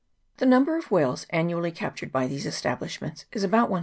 [0.37, 3.79] The number of whales annually captured by these establishments is about 120.